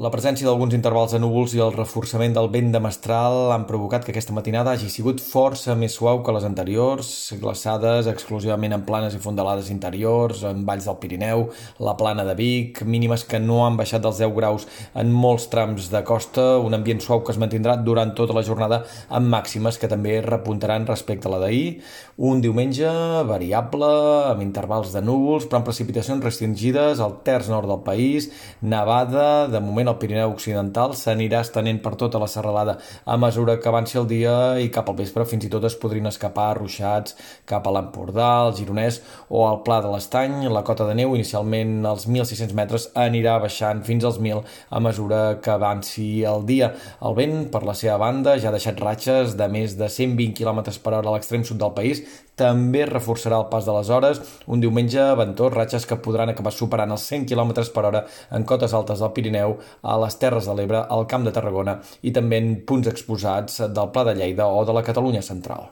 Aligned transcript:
La 0.00 0.08
presència 0.08 0.46
d'alguns 0.48 0.72
intervals 0.72 1.12
de 1.12 1.18
núvols 1.20 1.52
i 1.52 1.58
el 1.60 1.74
reforçament 1.74 2.32
del 2.32 2.46
vent 2.48 2.70
de 2.72 2.80
mestral 2.80 3.50
han 3.52 3.66
provocat 3.68 4.00
que 4.06 4.14
aquesta 4.14 4.32
matinada 4.32 4.72
hagi 4.72 4.86
sigut 4.88 5.18
força 5.20 5.74
més 5.76 5.92
suau 5.92 6.22
que 6.24 6.32
les 6.32 6.46
anteriors, 6.48 7.10
glaçades 7.36 8.08
exclusivament 8.08 8.72
en 8.72 8.86
planes 8.86 9.12
i 9.12 9.20
fondalades 9.20 9.68
interiors, 9.68 10.40
en 10.48 10.62
valls 10.64 10.86
del 10.88 10.96
Pirineu, 11.02 11.42
la 11.84 11.92
plana 12.00 12.24
de 12.24 12.36
Vic, 12.38 12.80
mínimes 12.94 13.26
que 13.28 13.42
no 13.44 13.58
han 13.66 13.76
baixat 13.76 14.00
dels 14.06 14.22
10 14.22 14.32
graus 14.38 14.64
en 15.02 15.12
molts 15.12 15.50
trams 15.52 15.90
de 15.92 16.00
costa, 16.08 16.46
un 16.64 16.78
ambient 16.78 17.04
suau 17.04 17.20
que 17.20 17.36
es 17.36 17.42
mantindrà 17.44 17.76
durant 17.76 18.16
tota 18.16 18.38
la 18.38 18.44
jornada 18.48 18.80
amb 19.10 19.28
màximes 19.36 19.76
que 19.76 19.92
també 19.92 20.22
repuntaran 20.24 20.88
respecte 20.88 21.28
a 21.28 21.34
la 21.34 21.42
d'ahir. 21.44 21.76
Un 22.16 22.40
diumenge 22.40 22.88
variable, 23.28 23.92
amb 24.32 24.48
intervals 24.48 24.96
de 24.96 25.04
núvols, 25.04 25.44
però 25.44 25.60
amb 25.60 25.68
precipitacions 25.68 26.24
restringides 26.24 27.04
al 27.04 27.20
terç 27.28 27.52
nord 27.52 27.68
del 27.68 27.84
país, 27.84 28.32
nevada, 28.64 29.44
de 29.52 29.60
moment 29.60 29.89
al 29.90 29.98
Pirineu 30.00 30.32
Occidental 30.32 30.94
s'anirà 30.96 31.42
estenent 31.44 31.80
per 31.82 31.96
tota 32.00 32.20
la 32.22 32.28
serralada 32.30 32.76
a 33.04 33.16
mesura 33.20 33.58
que 33.60 33.68
avanci 33.68 33.98
el 33.98 34.06
dia 34.10 34.34
i 34.62 34.70
cap 34.72 34.88
al 34.88 34.98
vespre 35.00 35.26
fins 35.28 35.44
i 35.46 35.50
tot 35.52 35.66
es 35.68 35.76
podrien 35.80 36.06
escapar 36.10 36.52
ruixats 36.58 37.16
cap 37.50 37.66
a 37.66 37.74
l'Empordà, 37.74 38.30
el 38.46 38.54
Gironès 38.58 39.00
o 39.28 39.44
al 39.48 39.60
Pla 39.66 39.80
de 39.84 39.90
l'Estany. 39.92 40.46
La 40.52 40.64
cota 40.66 40.86
de 40.88 40.94
neu 40.98 41.14
inicialment 41.18 41.84
als 41.90 42.06
1.600 42.08 42.56
metres 42.56 42.88
anirà 42.94 43.38
baixant 43.42 43.82
fins 43.86 44.06
als 44.06 44.20
1.000 44.22 44.44
a 44.70 44.80
mesura 44.80 45.20
que 45.42 45.52
avanci 45.52 46.08
el 46.24 46.46
dia. 46.48 46.72
El 47.02 47.16
vent, 47.18 47.36
per 47.52 47.64
la 47.66 47.74
seva 47.74 47.98
banda, 48.00 48.38
ja 48.38 48.50
ha 48.50 48.56
deixat 48.56 48.80
ratxes 48.80 49.36
de 49.38 49.48
més 49.52 49.76
de 49.80 49.90
120 49.90 50.36
km 50.38 50.64
per 50.82 50.94
hora 50.94 51.08
a 51.08 51.16
l'extrem 51.16 51.44
sud 51.46 51.60
del 51.60 51.74
país, 51.76 52.04
també 52.40 52.86
reforçarà 52.88 53.36
el 53.42 53.48
pas 53.52 53.66
de 53.66 53.74
les 53.76 53.90
hores. 53.92 54.20
Un 54.48 54.62
diumenge 54.62 55.02
ventós, 55.18 55.52
ratxes 55.52 55.86
que 55.88 55.98
podran 56.00 56.32
acabar 56.32 56.52
superant 56.56 56.94
els 56.94 57.04
100 57.12 57.26
km 57.28 57.52
per 57.74 57.84
hora 57.88 58.04
en 58.30 58.46
cotes 58.48 58.74
altes 58.76 59.02
del 59.02 59.12
Pirineu, 59.16 59.58
a 59.82 59.96
les 60.02 60.16
Terres 60.20 60.48
de 60.48 60.54
l'Ebre, 60.56 60.84
al 60.88 61.06
Camp 61.10 61.26
de 61.26 61.34
Tarragona 61.34 61.78
i 62.02 62.12
també 62.16 62.40
en 62.40 62.54
punts 62.68 62.88
exposats 62.90 63.60
del 63.60 63.92
Pla 63.94 64.06
de 64.08 64.16
Lleida 64.18 64.48
o 64.48 64.64
de 64.64 64.76
la 64.76 64.84
Catalunya 64.86 65.22
central. 65.22 65.70